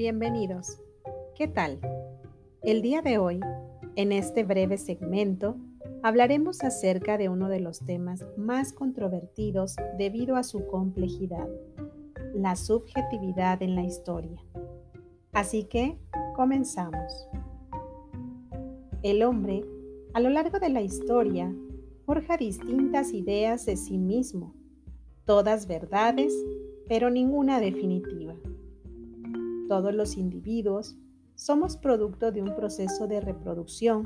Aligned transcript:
Bienvenidos. 0.00 0.80
¿Qué 1.36 1.46
tal? 1.46 1.78
El 2.62 2.80
día 2.80 3.02
de 3.02 3.18
hoy, 3.18 3.38
en 3.96 4.12
este 4.12 4.44
breve 4.44 4.78
segmento, 4.78 5.56
hablaremos 6.02 6.64
acerca 6.64 7.18
de 7.18 7.28
uno 7.28 7.50
de 7.50 7.60
los 7.60 7.80
temas 7.80 8.24
más 8.38 8.72
controvertidos 8.72 9.76
debido 9.98 10.36
a 10.36 10.42
su 10.42 10.66
complejidad, 10.68 11.46
la 12.32 12.56
subjetividad 12.56 13.62
en 13.62 13.74
la 13.74 13.84
historia. 13.84 14.42
Así 15.32 15.64
que, 15.64 15.98
comenzamos. 16.34 17.28
El 19.02 19.22
hombre, 19.22 19.66
a 20.14 20.20
lo 20.20 20.30
largo 20.30 20.60
de 20.60 20.70
la 20.70 20.80
historia, 20.80 21.54
forja 22.06 22.38
distintas 22.38 23.12
ideas 23.12 23.66
de 23.66 23.76
sí 23.76 23.98
mismo, 23.98 24.54
todas 25.26 25.66
verdades, 25.66 26.32
pero 26.88 27.10
ninguna 27.10 27.60
definitiva. 27.60 28.34
Todos 29.70 29.94
los 29.94 30.16
individuos 30.16 30.96
somos 31.36 31.76
producto 31.76 32.32
de 32.32 32.42
un 32.42 32.56
proceso 32.56 33.06
de 33.06 33.20
reproducción. 33.20 34.02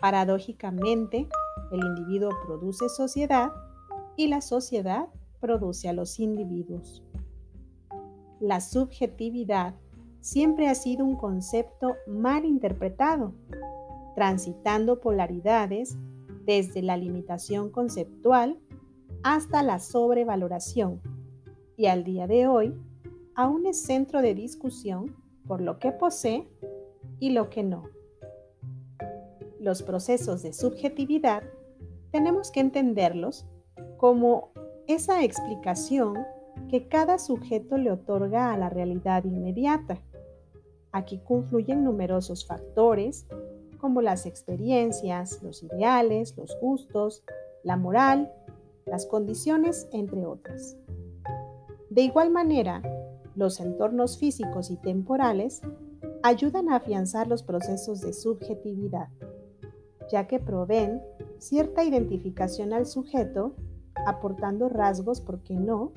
Paradójicamente, 0.00 1.28
el 1.70 1.84
individuo 1.84 2.30
produce 2.46 2.88
sociedad 2.88 3.52
y 4.16 4.28
la 4.28 4.40
sociedad 4.40 5.08
produce 5.40 5.90
a 5.90 5.92
los 5.92 6.18
individuos. 6.18 7.04
La 8.40 8.62
subjetividad 8.62 9.74
siempre 10.22 10.68
ha 10.68 10.74
sido 10.74 11.04
un 11.04 11.16
concepto 11.16 11.96
mal 12.06 12.46
interpretado, 12.46 13.34
transitando 14.14 15.00
polaridades 15.00 15.98
desde 16.46 16.80
la 16.80 16.96
limitación 16.96 17.68
conceptual 17.68 18.58
hasta 19.22 19.62
la 19.62 19.80
sobrevaloración, 19.80 21.02
y 21.76 21.88
al 21.88 22.04
día 22.04 22.26
de 22.26 22.46
hoy 22.46 22.74
aún 23.38 23.66
es 23.66 23.80
centro 23.82 24.20
de 24.20 24.34
discusión 24.34 25.14
por 25.46 25.60
lo 25.60 25.78
que 25.78 25.92
posee 25.92 26.48
y 27.20 27.30
lo 27.30 27.50
que 27.50 27.62
no. 27.62 27.84
Los 29.60 29.84
procesos 29.84 30.42
de 30.42 30.52
subjetividad 30.52 31.44
tenemos 32.10 32.50
que 32.50 32.58
entenderlos 32.58 33.46
como 33.96 34.50
esa 34.88 35.22
explicación 35.22 36.18
que 36.68 36.88
cada 36.88 37.20
sujeto 37.20 37.78
le 37.78 37.92
otorga 37.92 38.52
a 38.52 38.58
la 38.58 38.70
realidad 38.70 39.22
inmediata. 39.24 40.02
Aquí 40.90 41.20
confluyen 41.20 41.84
numerosos 41.84 42.44
factores 42.44 43.24
como 43.78 44.02
las 44.02 44.26
experiencias, 44.26 45.44
los 45.44 45.62
ideales, 45.62 46.36
los 46.36 46.58
gustos, 46.60 47.22
la 47.62 47.76
moral, 47.76 48.32
las 48.84 49.06
condiciones, 49.06 49.88
entre 49.92 50.26
otras. 50.26 50.76
De 51.88 52.02
igual 52.02 52.30
manera, 52.30 52.82
los 53.38 53.60
entornos 53.60 54.18
físicos 54.18 54.68
y 54.68 54.76
temporales 54.76 55.60
ayudan 56.24 56.70
a 56.70 56.76
afianzar 56.76 57.28
los 57.28 57.44
procesos 57.44 58.00
de 58.00 58.12
subjetividad, 58.12 59.10
ya 60.10 60.26
que 60.26 60.40
proveen 60.40 61.00
cierta 61.38 61.84
identificación 61.84 62.72
al 62.72 62.84
sujeto, 62.84 63.54
aportando 64.06 64.68
rasgos, 64.68 65.20
¿por 65.20 65.40
qué 65.44 65.54
no?, 65.54 65.92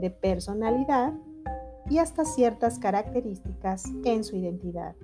de 0.00 0.10
personalidad 0.10 1.14
y 1.88 1.98
hasta 1.98 2.24
ciertas 2.24 2.80
características 2.80 3.84
en 4.04 4.24
su 4.24 4.34
identidad. 4.34 4.96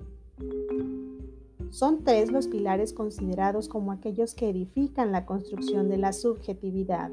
Son 1.69 2.03
tres 2.03 2.33
los 2.33 2.49
pilares 2.49 2.91
considerados 2.91 3.69
como 3.69 3.93
aquellos 3.93 4.35
que 4.35 4.49
edifican 4.49 5.13
la 5.13 5.25
construcción 5.25 5.87
de 5.87 5.97
la 5.97 6.11
subjetividad. 6.11 7.11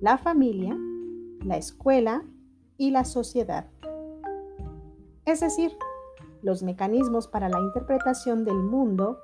La 0.00 0.16
familia, 0.16 0.78
la 1.44 1.56
escuela 1.56 2.24
y 2.76 2.90
la 2.90 3.04
sociedad. 3.04 3.66
Es 5.24 5.40
decir, 5.40 5.72
los 6.42 6.62
mecanismos 6.62 7.28
para 7.28 7.48
la 7.48 7.58
interpretación 7.60 8.44
del 8.44 8.58
mundo 8.58 9.18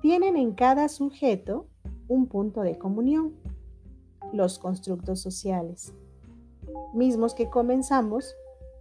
tienen 0.00 0.36
en 0.36 0.52
cada 0.54 0.88
sujeto 0.88 1.66
un 2.08 2.26
punto 2.26 2.62
de 2.62 2.78
comunión, 2.78 3.34
los 4.32 4.58
constructos 4.58 5.20
sociales, 5.20 5.92
mismos 6.94 7.34
que 7.34 7.50
comenzamos 7.50 8.34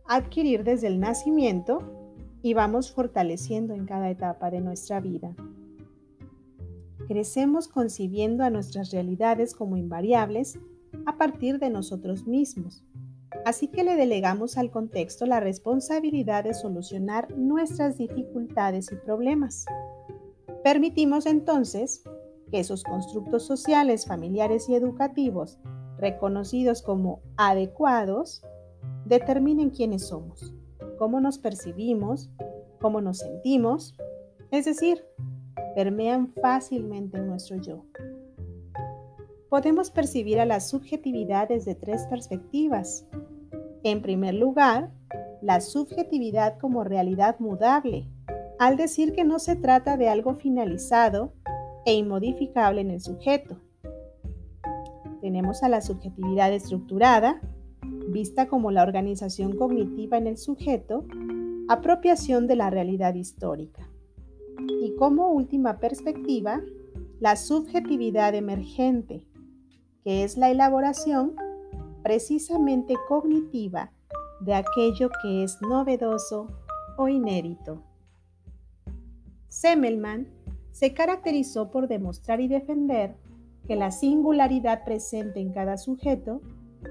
a 0.08 0.16
adquirir 0.16 0.63
desde 0.63 0.88
el 0.88 1.00
nacimiento 1.00 1.79
y 2.41 2.53
vamos 2.53 2.91
fortaleciendo 2.91 3.74
en 3.74 3.85
cada 3.85 4.09
etapa 4.09 4.52
de 4.52 4.62
nuestra 4.62 5.00
vida. 5.00 5.35
Crecemos 7.08 7.68
concibiendo 7.68 8.44
a 8.44 8.50
nuestras 8.50 8.91
realidades 8.91 9.53
como 9.53 9.78
invariables 9.78 10.58
a 11.06 11.18
partir 11.18 11.59
de 11.59 11.69
nosotros 11.69 12.25
mismos 12.25 12.84
Así 13.44 13.68
que 13.68 13.84
le 13.84 13.96
delegamos 13.96 14.57
al 14.57 14.72
contexto 14.72 15.25
la 15.25 15.40
responsabilidad 15.40 16.44
de 16.44 16.53
solucionar 16.53 17.35
nuestras 17.35 17.97
dificultades 17.97 18.91
y 18.91 18.96
problemas. 18.96 19.66
Permitimos 20.63 21.25
entonces 21.25 22.03
que 22.51 22.59
esos 22.59 22.84
constructos 22.84 23.46
sociales, 23.46 24.06
familiares 24.06 24.69
y 24.69 24.75
educativos, 24.75 25.59
reconocidos 25.97 26.81
como 26.81 27.22
adecuados, 27.38 28.44
determinen 29.06 29.69
quiénes 29.69 30.07
somos, 30.07 30.53
cómo 30.97 31.19
nos 31.22 31.38
percibimos, 31.38 32.29
cómo 32.81 33.02
nos 33.02 33.19
sentimos, 33.19 33.96
es 34.52 34.66
decir, 34.66 35.03
permean 35.75 36.34
fácilmente 36.41 37.17
en 37.17 37.28
nuestro 37.28 37.57
yo. 37.57 37.85
Podemos 39.50 39.91
percibir 39.91 40.40
a 40.40 40.46
la 40.46 40.59
subjetividad 40.59 41.50
desde 41.50 41.75
tres 41.75 42.06
perspectivas, 42.07 43.06
en 43.85 44.01
primer 44.01 44.34
lugar, 44.34 44.90
la 45.44 45.62
subjetividad 45.62 46.57
como 46.57 46.84
realidad 46.84 47.35
mudable, 47.38 48.07
al 48.57 48.78
decir 48.78 49.13
que 49.13 49.23
no 49.23 49.38
se 49.38 49.56
trata 49.56 49.96
de 49.96 50.09
algo 50.09 50.34
finalizado 50.34 51.34
e 51.85 51.94
inmodificable 51.94 52.81
en 52.81 52.90
el 52.90 53.00
sujeto. 53.00 53.62
Tenemos 55.22 55.62
a 55.62 55.69
la 55.69 55.81
subjetividad 55.81 56.51
estructurada, 56.51 57.40
vista 58.09 58.47
como 58.47 58.72
la 58.72 58.81
organización 58.81 59.56
cognitiva 59.56 60.17
en 60.17 60.25
el 60.25 60.38
sujeto, 60.38 61.06
apropiación 61.67 62.47
de 62.47 62.56
la 62.56 62.72
realidad 62.72 63.13
histórica. 63.13 63.88
Y 64.81 64.96
como 64.96 65.29
última 65.29 65.78
perspectiva, 65.78 66.59
la 67.19 67.35
subjetividad 67.35 68.34
emergente, 68.34 69.28
que 70.03 70.23
es 70.23 70.38
la 70.38 70.50
elaboración 70.50 71.35
precisamente 72.05 72.93
cognitiva 73.07 73.91
de 74.39 74.53
aquello 74.53 75.09
que 75.23 75.43
es 75.43 75.59
novedoso 75.59 76.45
o 76.97 77.07
inédito. 77.07 77.81
Semmelman 79.47 80.27
se 80.69 80.93
caracterizó 80.93 81.71
por 81.71 81.88
demostrar 81.88 82.41
y 82.41 82.47
defender 82.47 83.16
que 83.67 83.75
la 83.75 83.89
singularidad 83.89 84.83
presente 84.85 85.39
en 85.39 85.51
cada 85.51 85.77
sujeto 85.79 86.41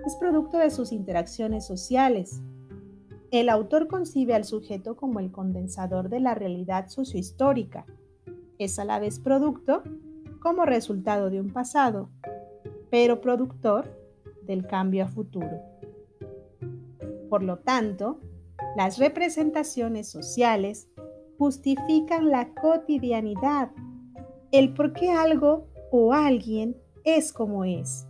es 0.04 0.16
producto 0.16 0.58
de 0.58 0.72
sus 0.72 0.91
interacciones 0.91 1.64
sociales. 1.64 2.42
El 3.31 3.50
autor 3.50 3.86
concibe 3.86 4.34
al 4.34 4.42
sujeto 4.42 4.96
como 4.96 5.20
el 5.20 5.31
condensador 5.31 6.08
de 6.08 6.19
la 6.19 6.34
realidad 6.34 6.88
sociohistórica. 6.88 7.86
Es 8.58 8.81
a 8.81 8.84
la 8.84 8.98
vez 8.98 9.20
producto 9.20 9.84
como 10.41 10.66
resultado 10.66 11.31
de 11.31 11.41
un 11.41 11.52
pasado, 11.52 12.08
pero 12.91 13.20
productor 13.20 14.02
del 14.47 14.66
cambio 14.66 15.05
a 15.05 15.09
futuro. 15.09 15.60
Por 17.28 17.43
lo 17.43 17.59
tanto, 17.59 18.21
las 18.77 18.99
representaciones 18.99 20.09
sociales 20.09 20.88
justifican 21.38 22.31
la 22.31 22.55
cotidianidad, 22.55 23.71
el 24.53 24.75
por 24.75 24.93
qué 24.93 25.10
algo 25.10 25.66
o 25.91 26.12
alguien 26.12 26.77
es 27.05 27.32
como 27.32 27.65
es. 27.65 28.06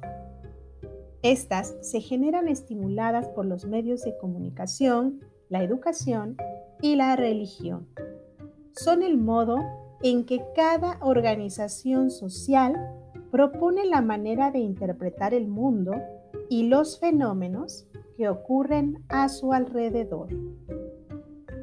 Estas 1.22 1.74
se 1.80 2.00
generan 2.00 2.48
estimuladas 2.48 3.28
por 3.28 3.46
los 3.46 3.64
medios 3.64 4.02
de 4.02 4.16
comunicación, 4.18 5.20
la 5.48 5.62
educación 5.62 6.36
y 6.82 6.96
la 6.96 7.16
religión. 7.16 7.88
Son 8.72 9.02
el 9.02 9.16
modo 9.16 9.58
en 10.02 10.26
que 10.26 10.44
cada 10.54 10.98
organización 11.00 12.10
social 12.10 12.74
propone 13.30 13.86
la 13.86 14.02
manera 14.02 14.50
de 14.50 14.58
interpretar 14.58 15.32
el 15.32 15.48
mundo 15.48 15.94
y 16.48 16.64
los 16.64 16.98
fenómenos 17.00 17.86
que 18.16 18.28
ocurren 18.28 19.02
a 19.08 19.28
su 19.28 19.52
alrededor. 19.52 20.28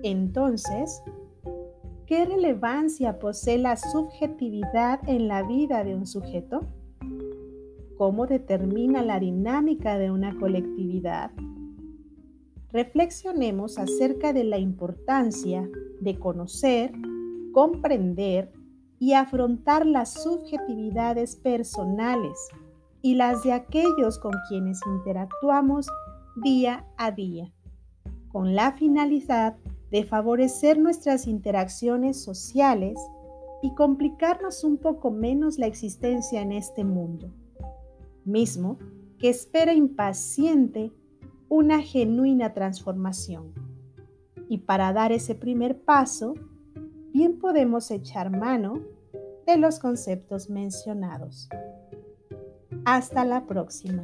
Entonces, 0.03 1.01
¿qué 2.05 2.25
relevancia 2.25 3.19
posee 3.19 3.57
la 3.57 3.77
subjetividad 3.77 4.99
en 5.07 5.27
la 5.27 5.43
vida 5.43 5.83
de 5.83 5.95
un 5.95 6.05
sujeto? 6.05 6.61
¿Cómo 7.97 8.25
determina 8.25 9.03
la 9.03 9.19
dinámica 9.19 9.97
de 9.97 10.11
una 10.11 10.35
colectividad? 10.37 11.31
Reflexionemos 12.71 13.77
acerca 13.77 14.33
de 14.33 14.43
la 14.43 14.57
importancia 14.57 15.69
de 15.99 16.17
conocer, 16.17 16.93
comprender 17.53 18.51
y 18.97 19.13
afrontar 19.13 19.85
las 19.85 20.23
subjetividades 20.23 21.35
personales 21.35 22.37
y 23.01 23.15
las 23.15 23.43
de 23.43 23.53
aquellos 23.53 24.19
con 24.19 24.33
quienes 24.47 24.79
interactuamos 24.85 25.87
día 26.35 26.85
a 26.97 27.11
día, 27.11 27.51
con 28.31 28.55
la 28.55 28.73
finalidad 28.73 29.57
de 29.89 30.05
favorecer 30.05 30.79
nuestras 30.79 31.27
interacciones 31.27 32.21
sociales 32.21 32.97
y 33.61 33.73
complicarnos 33.75 34.63
un 34.63 34.77
poco 34.77 35.11
menos 35.11 35.59
la 35.59 35.67
existencia 35.67 36.41
en 36.41 36.51
este 36.51 36.83
mundo, 36.83 37.31
mismo 38.23 38.77
que 39.19 39.29
espera 39.29 39.73
impaciente 39.73 40.91
una 41.49 41.81
genuina 41.81 42.53
transformación. 42.53 43.53
Y 44.47 44.59
para 44.59 44.93
dar 44.93 45.11
ese 45.11 45.35
primer 45.35 45.81
paso, 45.81 46.33
bien 47.13 47.39
podemos 47.39 47.91
echar 47.91 48.31
mano 48.31 48.81
de 49.45 49.57
los 49.57 49.79
conceptos 49.79 50.49
mencionados. 50.49 51.49
Hasta 52.85 53.25
la 53.25 53.45
próxima. 53.45 54.03